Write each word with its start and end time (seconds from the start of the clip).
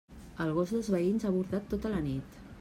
El 0.45 0.53
gos 0.55 0.73
dels 0.75 0.89
veïns 0.95 1.27
ha 1.31 1.35
bordat 1.37 1.71
tota 1.77 1.95
la 1.99 2.03
nit. 2.09 2.43